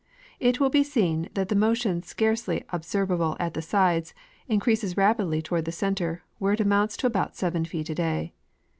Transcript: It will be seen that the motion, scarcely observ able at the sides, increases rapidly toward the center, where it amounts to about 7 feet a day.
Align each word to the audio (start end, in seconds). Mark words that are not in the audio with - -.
It 0.39 0.59
will 0.59 0.71
be 0.71 0.83
seen 0.83 1.29
that 1.35 1.49
the 1.49 1.55
motion, 1.55 2.01
scarcely 2.01 2.63
observ 2.71 3.11
able 3.11 3.37
at 3.39 3.53
the 3.53 3.61
sides, 3.61 4.15
increases 4.47 4.97
rapidly 4.97 5.43
toward 5.43 5.65
the 5.65 5.71
center, 5.71 6.23
where 6.39 6.53
it 6.53 6.59
amounts 6.59 6.97
to 6.97 7.05
about 7.05 7.35
7 7.35 7.65
feet 7.65 7.87
a 7.87 7.93
day. 7.93 8.33